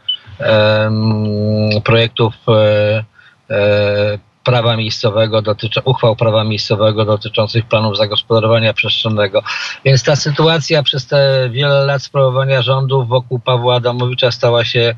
projektów 1.84 2.34
e, 2.48 3.04
e, 3.50 4.18
prawa 4.44 4.76
miejscowego, 4.76 5.42
dotyczy, 5.42 5.80
uchwał 5.84 6.16
prawa 6.16 6.44
miejscowego 6.44 7.04
dotyczących 7.04 7.66
planów 7.66 7.96
zagospodarowania 7.96 8.74
przestrzennego. 8.74 9.42
Więc 9.84 10.02
ta 10.02 10.16
sytuacja 10.16 10.82
przez 10.82 11.06
te 11.06 11.48
wiele 11.50 11.86
lat 11.86 12.02
sprawowania 12.02 12.62
rządów 12.62 13.08
wokół 13.08 13.38
Pawła 13.38 13.76
Adamowicza 13.76 14.30
stała 14.30 14.64
się 14.64 14.94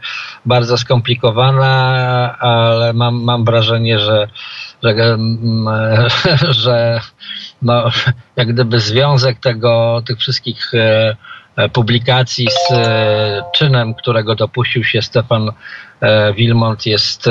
bardzo 0.47 0.79
skomplikowana, 0.79 2.37
ale 2.39 2.93
mam, 2.93 3.25
mam 3.25 3.45
wrażenie, 3.45 3.99
że, 3.99 4.29
że, 4.83 5.19
że 6.63 7.01
no, 7.63 7.91
jak 8.37 8.53
gdyby 8.53 8.81
związek 8.81 9.41
tego, 9.41 10.03
tych 10.07 10.19
wszystkich 10.19 10.75
e, 10.75 11.17
publikacji 11.73 12.49
z 12.51 12.73
e, 12.73 13.43
czynem, 13.55 13.95
którego 13.95 14.35
dopuścił 14.35 14.85
się 14.85 15.03
Stefan 15.03 15.51
e, 16.01 16.33
Wilmont 16.33 16.87
jest 16.87 17.25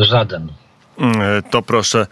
żaden. 0.00 0.48
Mm, 0.98 1.42
to 1.50 1.62
proszę 1.62 2.06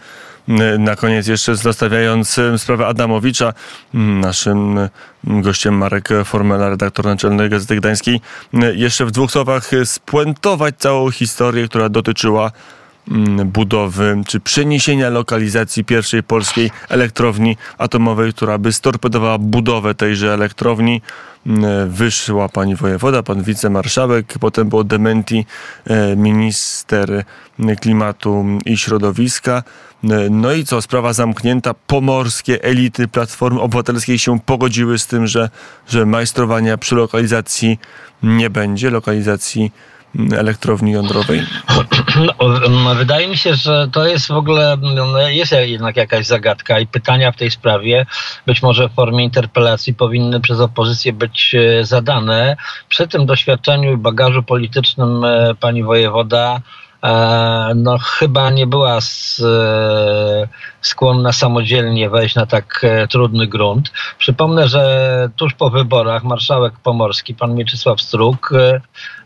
na 0.79 0.95
koniec 0.95 1.27
jeszcze 1.27 1.55
zostawiając 1.55 2.39
sprawę 2.57 2.87
Adamowicza, 2.87 3.53
mm, 3.93 4.19
naszym 4.19 4.89
gościem 5.23 5.77
Marek 5.77 6.09
Formela, 6.25 6.69
redaktor 6.69 7.05
naczelny 7.05 7.49
Gazety 7.49 7.75
Gdańskiej, 7.75 8.21
jeszcze 8.73 9.05
w 9.05 9.11
dwóch 9.11 9.31
słowach 9.31 9.69
spuentować 9.85 10.75
całą 10.77 11.11
historię, 11.11 11.67
która 11.67 11.89
dotyczyła 11.89 12.51
Mm, 12.51 12.51
budowy 13.45 14.21
czy 14.27 14.39
przeniesienia 14.39 15.09
lokalizacji 15.09 15.85
pierwszej 15.85 16.23
polskiej 16.23 16.71
elektrowni 16.89 17.57
atomowej, 17.77 18.33
która 18.33 18.57
by 18.57 18.73
storpedowała 18.73 19.37
budowę 19.37 19.95
tejże 19.95 20.33
elektrowni. 20.33 21.01
Mm, 21.47 21.89
wyszła 21.89 22.49
pani 22.49 22.75
wojewoda, 22.75 23.23
pan 23.23 23.43
wicemarszałek, 23.43 24.33
potem 24.39 24.69
było 24.69 24.83
dementi 24.83 25.45
e, 25.85 26.15
minister 26.15 27.23
klimatu 27.81 28.45
i 28.65 28.77
środowiska. 28.77 29.63
E, 30.03 30.29
no 30.29 30.53
i 30.53 30.65
co, 30.65 30.81
sprawa 30.81 31.13
zamknięta. 31.13 31.73
Pomorskie 31.73 32.63
elity 32.63 33.07
Platformy 33.07 33.61
Obywatelskiej 33.61 34.19
się 34.19 34.39
pogodziły 34.39 34.99
z 34.99 35.07
tym, 35.07 35.27
że, 35.27 35.49
że 35.87 36.05
majstrowania 36.05 36.77
przy 36.77 36.95
lokalizacji 36.95 37.79
nie 38.23 38.49
będzie, 38.49 38.89
lokalizacji 38.89 39.71
elektrowni 40.37 40.91
jądrowej? 40.91 41.41
No, 42.69 42.95
wydaje 42.95 43.27
mi 43.27 43.37
się, 43.37 43.55
że 43.55 43.87
to 43.91 44.07
jest 44.07 44.27
w 44.27 44.31
ogóle, 44.31 44.77
no, 44.95 45.27
jest 45.27 45.51
jednak 45.51 45.97
jakaś 45.97 46.25
zagadka 46.25 46.79
i 46.79 46.87
pytania 46.87 47.31
w 47.31 47.37
tej 47.37 47.51
sprawie, 47.51 48.05
być 48.45 48.61
może 48.61 48.89
w 48.89 48.93
formie 48.93 49.23
interpelacji 49.23 49.93
powinny 49.93 50.41
przez 50.41 50.59
opozycję 50.59 51.13
być 51.13 51.55
e, 51.55 51.85
zadane. 51.85 52.57
Przy 52.89 53.07
tym 53.07 53.25
doświadczeniu 53.25 53.93
i 53.93 53.97
bagażu 53.97 54.43
politycznym 54.43 55.23
e, 55.23 55.55
pani 55.59 55.83
wojewoda 55.83 56.61
e, 57.03 57.71
no 57.75 57.97
chyba 57.97 58.49
nie 58.49 58.67
była 58.67 59.01
z, 59.01 59.41
skłonna 60.81 61.31
samodzielnie 61.31 62.09
wejść 62.09 62.35
na 62.35 62.45
tak 62.45 62.85
trudny 63.09 63.47
grunt. 63.47 63.91
Przypomnę, 64.17 64.67
że 64.67 65.29
tuż 65.35 65.53
po 65.53 65.69
wyborach 65.69 66.23
marszałek 66.23 66.73
pomorski, 66.83 67.35
pan 67.35 67.55
Mieczysław 67.55 68.01
Struk, 68.01 68.51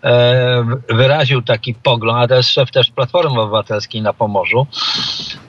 E, 0.03 0.65
wyraził 0.89 1.41
taki 1.41 1.73
pogląd, 1.73 2.23
a 2.23 2.27
to 2.27 2.35
jest 2.35 2.49
szef 2.49 2.71
też 2.71 2.91
Platformy 2.91 3.41
Obywatelskiej 3.41 4.01
na 4.01 4.13
Pomorzu, 4.13 4.67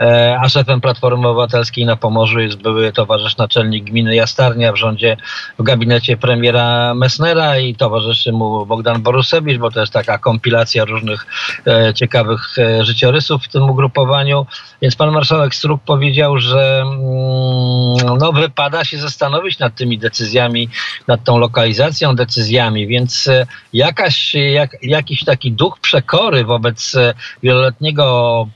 e, 0.00 0.38
a 0.42 0.48
szefem 0.48 0.80
Platformy 0.80 1.28
Obywatelskiej 1.28 1.86
na 1.86 1.96
Pomorzu 1.96 2.40
jest 2.40 2.62
były 2.62 2.92
towarzysz 2.92 3.36
naczelnik 3.36 3.84
gminy 3.84 4.14
Jastarnia 4.14 4.72
w 4.72 4.76
rządzie, 4.76 5.16
w 5.58 5.62
gabinecie 5.62 6.16
premiera 6.16 6.94
Messnera 6.94 7.58
i 7.58 7.74
towarzyszy 7.74 8.32
mu 8.32 8.66
Bogdan 8.66 9.02
Borusewicz, 9.02 9.58
bo 9.58 9.70
to 9.70 9.80
jest 9.80 9.92
taka 9.92 10.18
kompilacja 10.18 10.84
różnych 10.84 11.26
e, 11.66 11.94
ciekawych 11.94 12.56
życiorysów 12.80 13.44
w 13.44 13.48
tym 13.48 13.70
ugrupowaniu. 13.70 14.46
Więc 14.82 14.96
pan 14.96 15.12
marszałek 15.12 15.54
Struk 15.54 15.80
powiedział, 15.94 16.38
że 16.38 16.82
mm, 16.82 18.18
no, 18.18 18.32
wypada 18.32 18.84
się 18.84 18.98
zastanowić 18.98 19.58
nad 19.58 19.74
tymi 19.74 19.98
decyzjami, 19.98 20.68
nad 21.08 21.24
tą 21.24 21.38
lokalizacją, 21.38 22.16
decyzjami, 22.16 22.86
więc 22.86 23.30
jakaś 23.72 24.34
jak, 24.34 24.76
jakiś 24.82 25.24
taki 25.24 25.52
duch 25.52 25.78
przekory 25.80 26.44
wobec 26.44 26.94
e, 26.94 27.14
wieloletniego, 27.42 28.48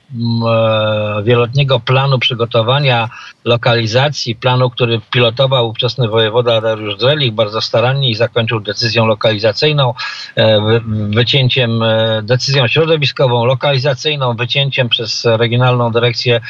e, 0.49 1.23
wieloletniego 1.23 1.81
planu 1.81 2.19
przygotowania 2.19 3.09
lokalizacji, 3.45 4.37
planu, 4.37 4.71
który 4.71 5.01
pilotował 5.13 5.69
ówczesny 5.69 6.09
wojewoda 6.09 6.61
Dariusz 6.61 6.97
Drelich 6.97 7.33
bardzo 7.33 7.61
starannie 7.61 8.11
i 8.11 8.15
zakończył 8.15 8.61
decyzją 8.61 9.07
lokalizacyjną, 9.07 9.95
e, 10.37 10.61
wycięciem, 11.09 11.81
decyzją 12.23 12.69
środowiskową, 12.69 13.45
lokalizacyjną, 13.45 14.37
wycięciem 14.37 14.89
przez 14.89 15.25
Regionalną 15.25 15.93
Dyrekcję 15.93 16.41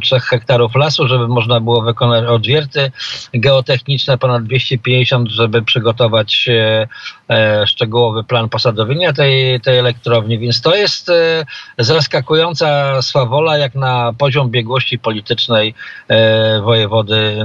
33 0.00 0.30
hektarów 0.30 0.74
lasu, 0.74 1.08
żeby 1.08 1.28
można 1.28 1.60
było 1.60 1.82
wykonać 1.82 2.24
odwierty 2.24 2.92
geotechniczne, 3.34 4.18
ponad 4.18 4.44
250, 4.44 5.28
żeby 5.28 5.62
przygotować 5.62 6.48
szczegółowy 7.66 8.24
plan 8.24 8.48
posadowienia 8.48 9.12
tej, 9.12 9.60
tej 9.60 9.78
elektrowni, 9.78 10.38
więc 10.38 10.60
to 10.60 10.76
jest 10.76 11.08
e, 11.08 11.44
zaskakująca 11.78 13.02
swawola 13.02 13.58
jak 13.58 13.74
na 13.74 14.12
poziom 14.18 14.50
biegłości 14.50 14.98
politycznej 14.98 15.74
e, 16.08 16.60
wojewody, 16.60 17.44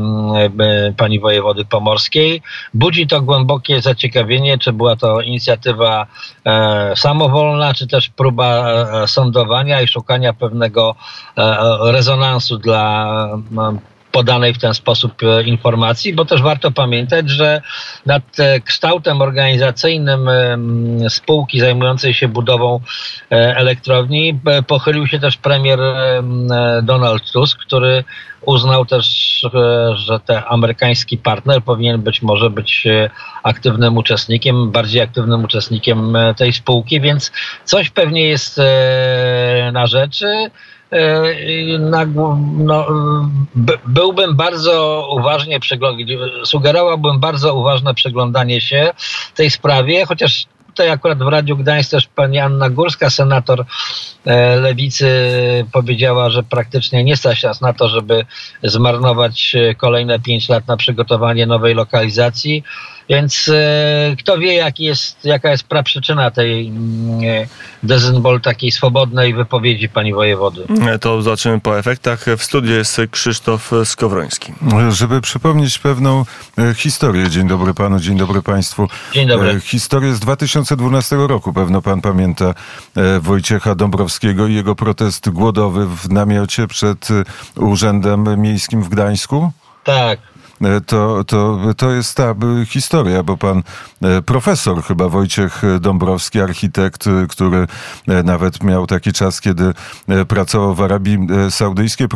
e, 0.59 0.93
pani 0.97 1.19
wojewody 1.19 1.65
pomorskiej. 1.65 2.41
Budzi 2.73 3.07
to 3.07 3.21
głębokie 3.21 3.81
zaciekawienie, 3.81 4.57
czy 4.57 4.73
była 4.73 4.95
to 4.95 5.21
inicjatywa 5.21 6.07
samowolna, 6.95 7.73
czy 7.73 7.87
też 7.87 8.09
próba 8.09 8.65
sądowania 9.07 9.81
i 9.81 9.87
szukania 9.87 10.33
pewnego 10.33 10.95
rezonansu 11.81 12.44
dla 12.51 13.05
podanej 14.15 14.53
w 14.53 14.57
ten 14.57 14.73
sposób 14.73 15.13
e, 15.23 15.43
informacji, 15.43 16.13
bo 16.13 16.25
też 16.25 16.41
warto 16.41 16.71
pamiętać, 16.71 17.29
że 17.29 17.61
nad 18.05 18.39
e, 18.39 18.61
kształtem 18.61 19.21
organizacyjnym 19.21 20.29
spółki 21.09 21.59
zajmującej 21.59 22.13
się 22.13 22.27
budową 22.27 22.79
e, 23.31 23.35
elektrowni 23.57 24.39
pochylił 24.67 25.07
się 25.07 25.19
też 25.19 25.37
premier 25.37 25.79
Donald 26.83 27.31
Tusk, 27.31 27.59
który 27.59 28.03
uznał 28.41 28.85
też, 28.85 29.05
że 29.95 30.19
ten 30.19 30.41
amerykański 30.47 31.17
partner 31.17 31.61
powinien 31.61 32.01
być 32.01 32.21
może 32.21 32.49
być 32.49 32.87
aktywnym 33.43 33.97
uczestnikiem, 33.97 34.71
bardziej 34.71 35.01
aktywnym 35.01 35.43
uczestnikiem 35.43 36.17
tej 36.37 36.53
spółki, 36.53 37.01
więc 37.01 37.31
coś 37.63 37.89
pewnie 37.89 38.27
jest 38.27 38.61
na 39.73 39.87
rzeczy. 39.87 40.51
E, 40.91 41.23
no, 42.57 42.87
byłbym 43.85 44.35
bardzo 44.35 45.07
uważnie 45.11 45.59
sugerowałbym 46.43 47.19
bardzo 47.19 47.55
uważne 47.55 47.93
przyglądanie 47.93 48.61
się 48.61 48.93
tej 49.35 49.49
sprawie, 49.49 50.05
chociaż 50.05 50.47
tutaj 50.75 50.89
akurat 50.89 51.17
w 51.17 51.27
Radiu 51.27 51.57
Gdańsk 51.57 51.91
też 51.91 52.07
pani 52.07 52.39
Anna 52.39 52.69
Górska, 52.69 53.09
senator 53.09 53.65
e, 54.25 54.55
lewicy, 54.55 55.07
powiedziała, 55.71 56.29
że 56.29 56.43
praktycznie 56.43 57.03
nie 57.03 57.17
stać 57.17 57.43
nas 57.43 57.61
na 57.61 57.73
to, 57.73 57.89
żeby 57.89 58.25
zmarnować 58.63 59.55
e, 59.55 59.75
kolejne 59.75 60.19
pięć 60.19 60.49
lat 60.49 60.67
na 60.67 60.77
przygotowanie 60.77 61.45
nowej 61.45 61.75
lokalizacji. 61.75 62.63
Więc 63.09 63.51
e, 63.53 64.15
kto 64.19 64.37
wie, 64.37 64.53
jaki 64.53 64.83
jest, 64.83 65.25
jaka 65.25 65.51
jest 65.51 65.63
praprzyczyna 65.63 66.31
tej 66.31 66.67
mm, 66.67 67.19
e, 67.23 67.47
dezynbol 67.83 68.41
takiej 68.41 68.71
swobodnej 68.71 69.33
wypowiedzi 69.33 69.89
pani 69.89 70.13
wojewody. 70.13 70.65
To 71.01 71.21
zobaczymy 71.21 71.59
po 71.59 71.79
efektach. 71.79 72.25
W 72.37 72.43
studiu 72.43 72.71
jest 72.71 73.01
Krzysztof 73.11 73.71
Skowroński. 73.83 74.53
Żeby 74.89 75.21
przypomnieć 75.21 75.79
pewną 75.79 76.25
e, 76.57 76.73
historię. 76.73 77.29
Dzień 77.29 77.47
dobry 77.47 77.73
panu, 77.73 77.99
dzień 77.99 78.17
dobry 78.17 78.41
państwu. 78.41 78.87
Dzień 79.13 79.27
dobry. 79.27 79.59
Historię 79.59 80.13
z 80.13 80.19
2012 80.19 81.15
roku. 81.15 81.53
Pewno 81.53 81.81
pan 81.81 82.01
pamięta 82.01 82.53
Wojciecha 83.21 83.75
Dąbrowskiego 83.75 84.47
i 84.47 84.53
jego 84.53 84.75
protest 84.75 85.29
głodowy 85.29 85.87
w 85.87 86.09
namiocie 86.09 86.67
przed 86.67 87.07
Urzędem 87.55 88.41
Miejskim 88.41 88.83
w 88.83 88.89
Gdańsku? 88.89 89.51
Tak. 89.83 90.19
E, 90.61 90.81
to, 90.81 91.23
to, 91.23 91.59
to 91.77 91.91
jest 91.91 92.17
ta 92.17 92.35
historia, 92.67 93.23
bo 93.23 93.37
pan 93.37 93.63
e, 94.01 94.21
profesor, 94.21 94.83
chyba 94.83 95.09
Wojciech 95.09 95.61
Dąbrowski, 95.79 96.41
architekt, 96.41 97.07
e, 97.07 97.27
który 97.27 97.67
nawet 98.23 98.63
miał 98.63 98.87
taki 98.87 99.13
czas, 99.13 99.41
kiedy 99.41 99.73
pracował 100.27 100.75
w 100.75 100.81
Arabii 100.81 101.17
Saudyjskiej, 101.49 102.07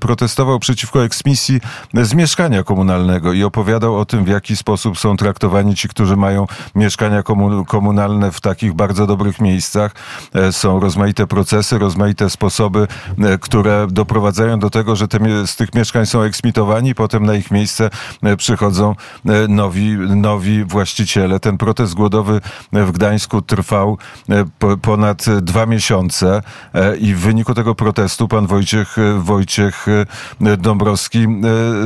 protestował 0.00 0.58
przeciwko 0.58 1.04
eksmisji 1.04 1.60
z 1.94 2.14
mieszkania 2.14 2.62
komunalnego 2.62 3.32
i 3.32 3.42
opowiadał 3.44 3.96
o 3.96 4.04
tym, 4.04 4.24
w 4.24 4.28
jaki 4.28 4.56
sposób 4.56 4.98
są 4.98 5.16
traktowani 5.16 5.74
ci, 5.74 5.88
którzy 5.88 6.16
mają 6.16 6.46
mieszkania 6.74 7.22
komunalne 7.66 8.32
w 8.32 8.40
takich 8.40 8.74
bardzo 8.74 9.06
dobrych 9.06 9.40
miejscach. 9.40 9.94
Są 10.50 10.80
rozmaite 10.80 11.26
procesy, 11.26 11.78
rozmaite 11.78 12.30
sposoby, 12.30 12.86
które 13.40 13.86
doprowadzają 13.90 14.58
do 14.58 14.70
tego, 14.70 14.96
że 14.96 15.08
te, 15.08 15.46
z 15.46 15.56
tych 15.56 15.74
mieszkań 15.74 16.06
są 16.06 16.22
eksmitowani, 16.22 16.94
potem 16.94 17.26
na 17.26 17.34
ich 17.34 17.50
miejsce 17.50 17.75
miejsce 17.76 17.90
e, 18.22 18.36
przychodzą 18.36 18.94
e, 19.26 19.48
nowi, 19.48 19.96
nowi 19.98 20.64
właściciele. 20.64 21.40
Ten 21.40 21.58
protest 21.58 21.94
głodowy 21.94 22.40
w 22.72 22.92
Gdańsku 22.92 23.42
trwał 23.42 23.98
e, 24.30 24.44
ponad 24.82 25.24
dwa 25.42 25.66
miesiące 25.66 26.42
i 27.00 27.14
w 27.14 27.20
wyniku 27.20 27.54
tego 27.54 27.74
protestu 27.74 28.28
pan 28.28 28.46
Wojciech, 28.46 28.96
Wojciech 29.18 29.86
Dąbrowski 30.58 31.26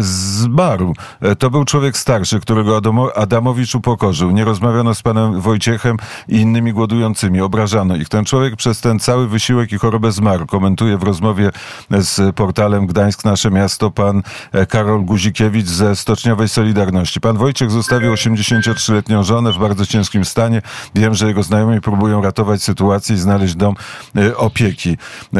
zmarł. 0.00 0.94
To 1.38 1.50
był 1.50 1.64
człowiek 1.64 1.96
starszy, 1.96 2.40
którego 2.40 2.80
Adamowicz 3.14 3.74
upokorzył. 3.74 4.30
Nie 4.30 4.44
rozmawiano 4.44 4.94
z 4.94 5.02
panem 5.02 5.40
Wojciechem 5.40 5.96
i 6.28 6.36
innymi 6.36 6.72
głodującymi. 6.72 7.40
Obrażano 7.40 7.96
ich. 7.96 8.08
Ten 8.08 8.24
człowiek 8.24 8.56
przez 8.56 8.80
ten 8.80 8.98
cały 8.98 9.28
wysiłek 9.28 9.72
i 9.72 9.78
chorobę 9.78 10.12
zmarł. 10.12 10.46
Komentuje 10.46 10.98
w 10.98 11.02
rozmowie 11.02 11.50
z 11.90 12.36
portalem 12.36 12.86
Gdańsk 12.86 13.24
Nasze 13.24 13.50
Miasto 13.50 13.90
pan 13.90 14.22
Karol 14.68 15.04
Guzikiewicz 15.04 15.66
ze 15.80 15.96
Stoczniowej 15.96 16.48
Solidarności. 16.48 17.20
Pan 17.20 17.36
Wojciech 17.36 17.70
zostawił 17.70 18.14
83-letnią 18.14 19.22
żonę 19.22 19.52
w 19.52 19.58
bardzo 19.58 19.86
ciężkim 19.86 20.24
stanie. 20.24 20.62
Wiem, 20.94 21.14
że 21.14 21.26
jego 21.26 21.42
znajomi 21.42 21.80
próbują 21.80 22.22
ratować 22.22 22.62
sytuację 22.62 23.16
i 23.16 23.18
znaleźć 23.18 23.54
dom 23.54 23.74
y, 24.16 24.36
opieki. 24.36 24.96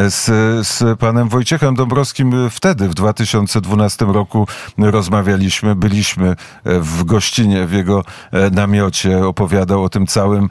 Z, 0.09 0.25
z 0.69 0.99
panem 0.99 1.29
Wojciechem 1.29 1.75
Dąbrowskim 1.75 2.47
y, 2.47 2.51
wtedy, 2.51 2.89
w 2.89 2.95
2012 2.95 4.05
roku 4.05 4.47
rozmawialiśmy, 4.79 5.75
byliśmy 5.75 6.37
w 6.65 7.05
gościnie, 7.05 7.67
w 7.67 7.73
jego 7.73 8.05
namiocie. 8.53 9.27
Opowiadał 9.27 9.85
o 9.85 9.89
tym 9.89 10.07
całym 10.07 10.49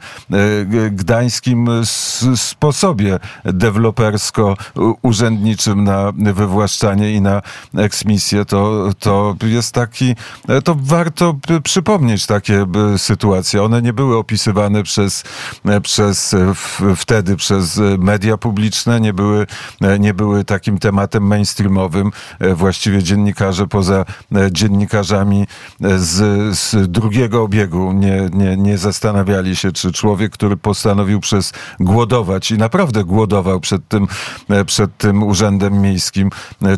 gdańskim 0.90 1.68
sposobie 2.36 3.18
dewelopersko-urzędniczym 3.44 5.84
na 5.84 6.12
wywłaszczanie 6.32 7.12
i 7.12 7.20
na 7.20 7.42
eksmisję. 7.74 8.44
To, 8.44 8.90
to 8.98 9.36
jest 9.42 9.74
taki, 9.80 10.14
e, 10.48 10.62
to 10.62 10.76
warto 10.78 11.36
przypomnieć 11.62 12.26
takie 12.26 12.66
e, 12.94 12.98
sytuacje. 12.98 13.62
One 13.62 13.82
nie 13.82 13.92
były 13.92 14.16
opisywane 14.16 14.82
przez, 14.82 15.24
e, 15.64 15.80
przez 15.80 16.36
wtedy 16.96 17.36
przez 17.36 17.80
media 17.98 18.36
publiczne, 18.36 19.00
nie 19.00 19.12
były, 19.12 19.46
nie 20.00 20.14
były 20.14 20.44
takim 20.44 20.78
tematem 20.78 21.26
mainstreamowym. 21.26 22.10
Właściwie 22.54 23.02
dziennikarze 23.02 23.66
poza 23.66 24.04
dziennikarzami 24.50 25.46
z, 25.96 26.58
z 26.58 26.90
drugiego 26.90 27.42
obiegu 27.42 27.92
nie, 27.92 28.28
nie, 28.32 28.56
nie 28.56 28.78
zastanawiali 28.78 29.56
się, 29.56 29.72
czy 29.72 29.92
człowiek, 29.92 30.32
który 30.32 30.56
postanowił 30.56 31.20
przez 31.20 31.52
głodować 31.80 32.50
i 32.50 32.58
naprawdę 32.58 33.04
głodował 33.04 33.60
przed 33.60 33.88
tym, 33.88 34.06
przed 34.66 34.96
tym 34.96 35.22
urzędem 35.22 35.80
miejskim, 35.80 36.30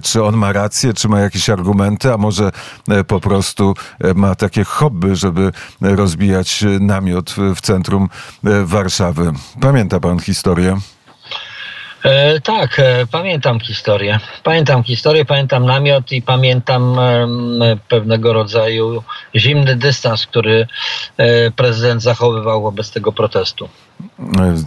czy 0.03 0.25
on 0.25 0.37
ma 0.37 0.53
rację, 0.53 0.95
czy 0.95 1.09
ma 1.09 1.21
jakieś 1.21 1.51
argumenty, 1.51 2.13
a 2.13 2.17
może 2.17 2.53
po 3.07 3.21
prostu 3.21 3.75
e, 4.01 4.15
ma 4.15 4.35
takie 4.35 4.65
hobby, 4.65 5.17
żeby 5.17 5.53
rozbijać 5.81 6.65
namiot 6.81 7.35
w 7.57 7.61
centrum 7.61 8.09
e, 8.45 8.65
Warszawy. 8.65 9.33
Pamięta 9.61 10.01
pan 10.01 10.19
historię? 10.19 10.77
E, 12.03 12.41
tak, 12.41 12.79
e, 12.79 13.07
pamiętam 13.07 13.61
historię. 13.61 14.21
Pamiętam 14.43 14.83
historię, 14.83 15.25
pamiętam 15.25 15.67
namiot 15.67 16.13
i 16.13 16.23
pamiętam 16.23 16.99
e, 16.99 17.27
pewnego 17.89 18.33
rodzaju 18.33 19.03
zimny 19.37 19.77
dystans, 19.77 20.27
który 20.27 20.67
prezydent 21.57 22.03
zachowywał 22.03 22.63
wobec 22.63 22.91
tego 22.91 23.13
protestu. 23.13 23.69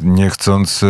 Nie 0.02 0.30
chcąc 0.30 0.86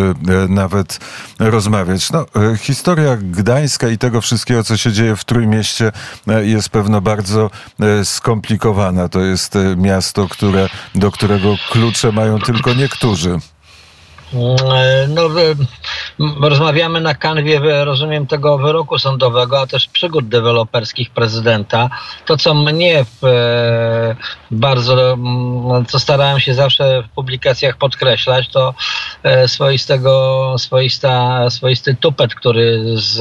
nawet 0.49 0.99
rozmawiać. 1.39 2.12
No, 2.12 2.25
historia 2.60 3.17
Gdańska 3.17 3.89
i 3.89 3.97
tego 3.97 4.21
wszystkiego, 4.21 4.63
co 4.63 4.77
się 4.77 4.91
dzieje 4.91 5.15
w 5.15 5.23
Trójmieście, 5.23 5.91
jest 6.41 6.69
pewno 6.69 7.01
bardzo 7.01 7.49
skomplikowana. 8.03 9.10
To 9.10 9.19
jest 9.19 9.58
miasto, 9.77 10.27
które, 10.27 10.69
do 10.95 11.12
którego 11.12 11.55
klucze 11.71 12.12
mają 12.12 12.39
tylko 12.39 12.73
niektórzy. 12.73 13.39
E, 14.35 15.07
no, 15.07 15.29
rozmawiamy 16.49 17.01
na 17.01 17.15
kanwie, 17.15 17.85
rozumiem, 17.85 18.27
tego 18.27 18.57
wyroku 18.57 18.99
sądowego, 18.99 19.61
a 19.61 19.67
też 19.67 19.87
przygód 19.87 20.27
deweloperskich 20.27 21.09
prezydenta. 21.09 21.89
To, 22.25 22.37
co 22.37 22.53
mnie 22.53 23.05
e, 23.23 24.15
bardzo, 24.51 25.17
co 25.87 25.99
starałem 25.99 26.39
się 26.39 26.53
zawsze 26.53 27.03
w 27.03 27.09
publikacjach 27.09 27.77
podkreślać, 27.77 28.49
to 28.49 28.73
swoistego, 29.47 30.55
swoista, 30.57 31.49
swoisty 31.49 31.95
tupet, 31.95 32.35
który 32.35 32.83
z 32.95 33.19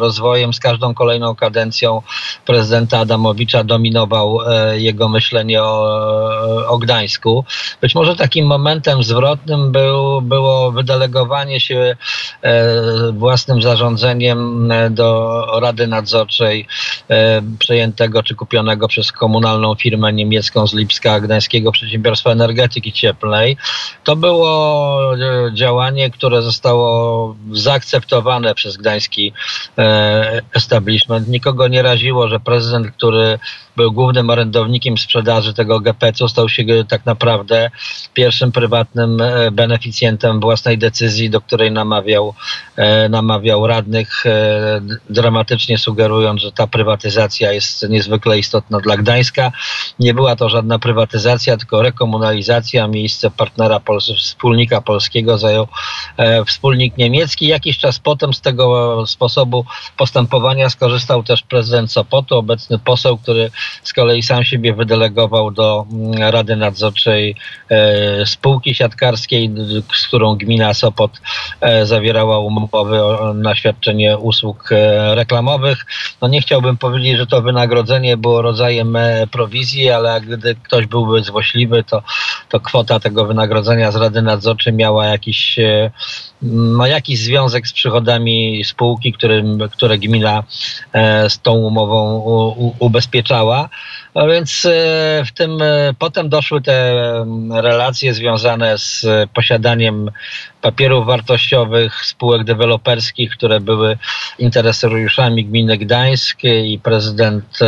rozwojem, 0.00 0.52
z 0.54 0.60
każdą 0.60 0.94
kolejną 0.94 1.34
kadencją 1.34 2.02
prezydenta 2.46 2.98
Adamowicza 2.98 3.64
dominował 3.64 4.38
jego 4.76 5.08
myślenie 5.08 5.62
o, 5.62 6.68
o 6.68 6.78
Gdańsku. 6.78 7.44
Być 7.80 7.94
może 7.94 8.16
takim 8.16 8.46
momentem 8.46 9.02
zwrotnym 9.02 9.72
był, 9.72 10.22
było 10.22 10.72
wydelegowanie 10.72 11.60
się 11.60 11.96
e, 12.42 12.72
własnym 13.12 13.62
zarządzeniem 13.62 14.72
e, 14.72 14.90
do 14.90 15.42
Rady 15.60 15.86
Nadzorczej 15.86 16.66
e, 17.08 17.42
przejętego 17.58 18.22
czy 18.22 18.34
kupionego 18.34 18.88
przez 18.88 19.12
komunalną 19.12 19.74
firmę 19.74 20.12
niemiecką 20.12 20.66
z 20.66 20.74
Lipska 20.74 21.20
Gdańskiego 21.20 21.72
Przedsiębiorstwa 21.72 22.30
Energetyki 22.30 22.92
Cieplnej. 22.92 23.56
To 24.04 24.16
było 24.16 24.96
działanie, 25.52 26.10
które 26.10 26.42
zostało 26.42 27.36
zaakceptowane 27.52 28.54
przez 28.54 28.76
gdański 28.76 29.32
establishment. 30.54 31.28
Nikogo 31.28 31.68
nie 31.68 31.82
raziło, 31.82 32.28
że 32.28 32.40
prezydent, 32.40 32.90
który 32.90 33.38
był 33.76 33.92
głównym 33.92 34.30
orędownikiem 34.30 34.98
sprzedaży 34.98 35.54
tego 35.54 35.80
GPC-u, 35.80 36.28
stał 36.28 36.48
się 36.48 36.64
tak 36.88 37.06
naprawdę 37.06 37.70
pierwszym 38.14 38.52
prywatnym 38.52 39.22
beneficjentem 39.52 40.40
własnej 40.40 40.78
decyzji, 40.78 41.30
do 41.30 41.40
której 41.40 41.72
namawiał, 41.72 42.34
e, 42.76 43.08
namawiał 43.08 43.66
radnych, 43.66 44.26
e, 44.26 44.80
dramatycznie 45.10 45.78
sugerując, 45.78 46.40
że 46.40 46.52
ta 46.52 46.66
prywatyzacja 46.66 47.52
jest 47.52 47.88
niezwykle 47.88 48.38
istotna 48.38 48.80
dla 48.80 48.96
Gdańska. 48.96 49.52
Nie 49.98 50.14
była 50.14 50.36
to 50.36 50.48
żadna 50.48 50.78
prywatyzacja, 50.78 51.56
tylko 51.56 51.82
rekomunalizacja. 51.82 52.88
Miejsce 52.88 53.30
partnera 53.30 53.80
wspólnika 54.16 54.80
polskiego 54.80 55.35
zajął 55.38 55.68
e, 56.16 56.44
wspólnik 56.44 56.96
niemiecki. 56.96 57.46
Jakiś 57.46 57.78
czas 57.78 57.98
potem 57.98 58.34
z 58.34 58.40
tego 58.40 59.04
sposobu 59.06 59.64
postępowania 59.96 60.70
skorzystał 60.70 61.22
też 61.22 61.42
prezydent 61.42 61.92
Sopotu, 61.92 62.36
obecny 62.38 62.78
poseł, 62.78 63.18
który 63.18 63.50
z 63.82 63.92
kolei 63.92 64.22
sam 64.22 64.44
siebie 64.44 64.74
wydelegował 64.74 65.50
do 65.50 65.86
mm, 65.92 66.22
Rady 66.30 66.56
Nadzorczej 66.56 67.36
spółki 68.24 68.74
siatkarskiej, 68.74 69.50
z 69.94 70.06
którą 70.06 70.34
gmina 70.34 70.74
Sopot 70.74 71.10
e, 71.60 71.86
zawiera 71.86 72.16
zawierała 72.16 72.38
umowy 72.38 73.00
na 73.34 73.54
świadczenie 73.54 74.18
usług 74.18 74.70
reklamowych. 75.14 75.86
No 76.22 76.28
nie 76.28 76.40
chciałbym 76.40 76.76
powiedzieć, 76.76 77.16
że 77.16 77.26
to 77.26 77.42
wynagrodzenie 77.42 78.16
było 78.16 78.42
rodzajem 78.42 78.98
prowizji, 79.30 79.90
ale 79.90 80.20
gdy 80.20 80.54
ktoś 80.54 80.86
byłby 80.86 81.22
złośliwy, 81.22 81.84
to, 81.84 82.02
to 82.48 82.60
kwota 82.60 83.00
tego 83.00 83.24
wynagrodzenia 83.24 83.92
z 83.92 83.96
Rady 83.96 84.22
Nadzorczej 84.22 84.72
miała 84.72 85.06
jakiś 85.16 85.58
ma 86.42 86.88
jakiś 86.88 87.18
związek 87.18 87.68
z 87.68 87.72
przychodami 87.72 88.64
spółki, 88.64 89.12
którym, 89.12 89.58
które 89.72 89.98
gmina 89.98 90.42
e, 90.92 91.30
z 91.30 91.40
tą 91.40 91.52
umową 91.52 92.20
ubezpieczała. 92.78 93.68
A 94.14 94.26
więc 94.26 94.64
e, 94.64 94.70
w 95.26 95.32
tym 95.32 95.62
e, 95.62 95.94
potem 95.98 96.28
doszły 96.28 96.62
te 96.62 96.94
relacje 97.50 98.14
związane 98.14 98.78
z 98.78 99.06
posiadaniem 99.34 100.10
papierów 100.62 101.06
wartościowych, 101.06 102.06
spółek 102.06 102.44
deweloperskich, 102.44 103.30
które 103.30 103.60
były 103.60 103.98
interesariuszami 104.38 105.44
gminy 105.44 105.78
Gdańsk 105.78 106.44
i 106.44 106.80
prezydent 106.82 107.58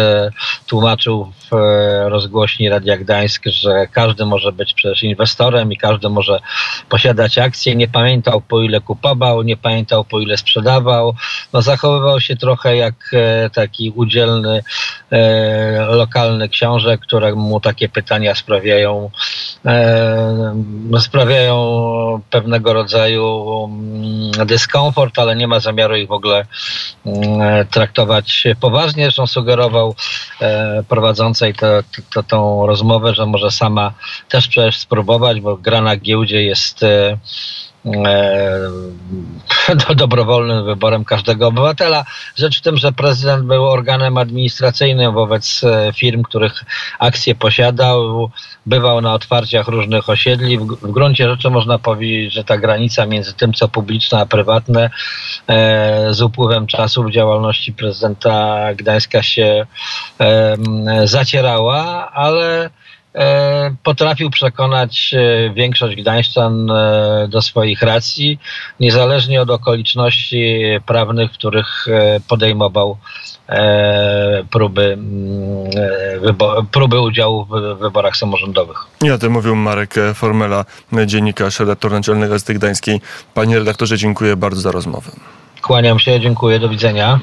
tłumaczył 0.67 1.33
w 1.51 1.57
rozgłośni 2.09 2.69
Radia 2.69 2.97
Gdańsk, 2.97 3.43
że 3.47 3.87
każdy 3.93 4.27
może 4.27 4.53
być 4.53 4.75
przecież 4.75 5.03
inwestorem 5.03 5.73
i 5.73 5.77
każdy 5.77 6.09
może 6.09 6.41
posiadać 6.89 7.39
akcje. 7.39 7.77
Nie 7.77 7.89
pamiętał 7.89 8.41
po 8.41 8.58
ile 8.63 8.81
kupował, 8.81 9.43
nie 9.43 9.57
pamiętał 9.57 10.05
po 10.05 10.21
ile 10.21 10.37
sprzedawał. 10.37 11.15
No, 11.53 11.63
zachowywał 11.63 12.21
się 12.21 12.37
trochę 12.37 12.77
jak 12.77 12.95
e, 13.13 13.51
taki 13.51 13.91
udzielny 13.91 14.63
e, 15.11 15.87
lokalny 15.87 16.49
książę, 16.49 16.99
któremu 16.99 17.61
takie 17.61 17.89
pytania 17.89 18.35
sprawiają, 18.35 19.11
e, 19.67 21.01
sprawiają 21.01 21.59
pewnego 22.31 22.73
rodzaju 22.73 23.65
mm, 23.65 24.47
dyskomfort, 24.47 25.19
ale 25.19 25.37
nie 25.37 25.49
ma 25.49 25.61
zamiaru 25.61 25.97
ich 25.97 26.09
w 26.09 26.13
ogóle 26.13 26.47
mm, 27.07 27.67
traktować 27.67 28.45
poważnie. 28.61 29.03
Zresztą 29.03 29.27
sugerował 29.27 29.95
prowadzącej 30.89 31.55
to, 31.55 31.67
to, 32.15 32.23
tą 32.23 32.67
rozmowę, 32.67 33.15
że 33.15 33.27
może 33.27 33.51
sama 33.51 33.93
też 34.29 34.49
przecież 34.49 34.79
spróbować, 34.79 35.41
bo 35.41 35.57
gra 35.57 35.81
na 35.81 35.97
giełdzie 35.97 36.43
jest 36.43 36.85
e, 37.95 38.61
E, 39.69 39.95
dobrowolnym 39.95 40.65
wyborem 40.65 41.05
każdego 41.05 41.49
obywatela. 41.49 42.05
Rzecz 42.37 42.59
w 42.59 42.63
tym, 42.63 42.77
że 42.77 42.93
prezydent 42.93 43.45
był 43.45 43.65
organem 43.65 44.19
administracyjnym 44.19 45.15
wobec 45.15 45.65
e, 45.65 45.93
firm, 45.93 46.23
których 46.23 46.65
akcje 46.99 47.35
posiadał, 47.35 48.31
bywał 48.67 49.01
na 49.01 49.15
otwarciach 49.15 49.69
różnych 49.69 50.09
osiedli. 50.09 50.59
W, 50.59 50.67
gruncie 50.67 51.29
rzeczy 51.29 51.51
można 51.51 51.79
powiedzieć, 51.79 52.33
że 52.33 52.45
ta 52.45 52.59
granica 52.59 53.07
między 53.07 53.35
tym, 53.35 53.53
co 53.53 53.69
publiczne, 53.69 54.21
a 54.21 54.27
prywatne 54.27 54.91
e, 55.47 56.15
z 56.15 56.23
upływem 56.23 56.67
czasu 56.67 57.05
w 57.05 57.11
działalności 57.11 57.73
prezydenta 57.73 58.59
Gdańska 58.75 59.23
się 59.23 59.67
zacierała, 61.05 62.11
ale 62.13 62.71
potrafił 63.83 64.31
przekonać 64.31 65.15
e, 65.15 65.51
większość 65.51 65.97
Gdańszczan 65.97 66.71
e, 66.71 67.29
do 67.29 67.43
swoich 67.43 67.83
racji, 67.83 68.39
niezależnie 68.81 69.43
od 69.43 69.51
okoliczności 69.51 70.63
prawnych, 70.87 71.31
w 71.31 71.35
których 71.35 71.87
podejmował 72.29 72.97
próby, 74.51 74.93
mm, 74.93 76.37
próby 76.73 77.01
udziału 77.01 77.45
w 77.45 77.79
wyborach 77.79 78.17
samorządowych. 78.17 78.79
I 79.03 79.11
o 79.11 79.19
tym 79.19 79.33
mówił 79.33 79.57
Marek 79.57 79.95
Formela, 80.15 80.65
dziennikarz, 81.07 81.61
redaktor 81.61 81.93
naczelny 81.93 82.29
Gazety 82.29 82.55
Gdańskiej. 82.55 83.01
Panie 83.35 83.59
redaktorze, 83.59 83.99
dziękuję 83.99 84.37
bardzo 84.37 84.61
za 84.61 84.71
rozmowę. 84.71 85.11
Kłaniam 85.63 85.99
się, 85.99 86.21
dziękuję, 86.21 86.59
do 86.59 86.69
widzenia. 86.69 87.17